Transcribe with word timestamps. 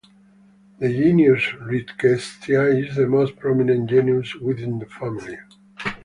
The 0.79 0.89
genus 0.89 1.43
"Rickettsia" 1.61 2.75
is 2.89 2.95
the 2.95 3.05
most 3.05 3.37
prominent 3.37 3.87
genus 3.87 4.33
within 4.33 4.79
the 4.79 4.87
family. 4.87 5.37